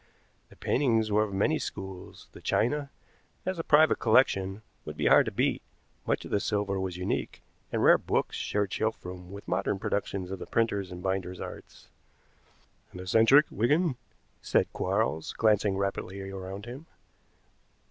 [0.49, 2.89] The paintings were of many schools; the china,
[3.45, 5.61] as a private collection, would be hard to beat;
[6.07, 9.77] much of the silver was unique, and rare books shared shelf room with the modern
[9.77, 11.87] productions of the printers' and binders' arts.
[12.91, 13.95] "An eccentric, Wigan,"
[14.41, 16.87] said Quarles, glancing rapidly around him.